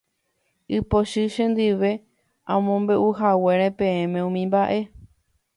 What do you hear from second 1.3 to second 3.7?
chendive amombe'uhaguére